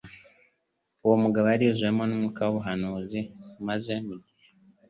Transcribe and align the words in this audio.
Uwo 1.05 1.15
mugabo 1.23 1.45
yari 1.47 1.63
yuzuwemo 1.65 2.03
n'umwuka 2.05 2.41
w'ubuhanuzi; 2.43 3.19
maze 3.67 3.93
mu 4.07 4.15
gihe. 4.23 4.47